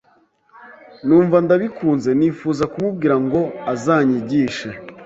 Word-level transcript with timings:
numva 1.05 1.35
ndabikunze 1.45 2.09
nifuza 2.19 2.63
kumubwira 2.71 3.15
ngo 3.25 3.41
azanyigishe. 3.73 4.69